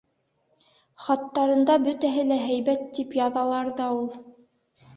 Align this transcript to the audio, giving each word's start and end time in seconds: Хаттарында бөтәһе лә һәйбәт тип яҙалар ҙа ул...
Хаттарында 1.07 1.75
бөтәһе 1.85 2.25
лә 2.33 2.39
һәйбәт 2.47 2.89
тип 2.99 3.17
яҙалар 3.21 3.73
ҙа 3.83 3.93
ул... 4.03 4.13